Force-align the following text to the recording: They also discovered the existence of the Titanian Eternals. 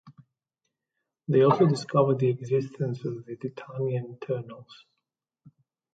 They 1.27 1.43
also 1.43 1.67
discovered 1.67 2.17
the 2.17 2.29
existence 2.29 3.05
of 3.05 3.23
the 3.23 3.35
Titanian 3.35 4.17
Eternals. 4.19 4.87